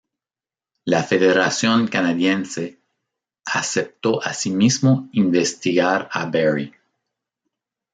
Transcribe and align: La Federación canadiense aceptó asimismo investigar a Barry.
La 0.85 1.03
Federación 1.03 1.87
canadiense 1.87 2.79
aceptó 3.45 4.19
asimismo 4.23 5.07
investigar 5.13 6.09
a 6.11 6.25
Barry. 6.25 6.73